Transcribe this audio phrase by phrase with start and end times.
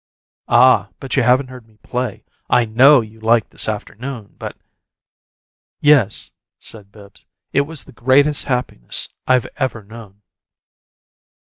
[0.47, 2.23] "Ah, but you haven't heard me play.
[2.49, 4.57] I KNOW you liked this afternoon, but"
[5.93, 7.27] "Yes," said Bibbs.
[7.53, 10.23] "It was the greatest happiness I've ever known."